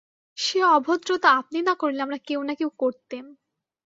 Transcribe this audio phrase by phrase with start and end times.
[0.37, 3.25] সে অভদ্রতা আপনি না করলে আমরা কেউ-না-কেউ করতেম।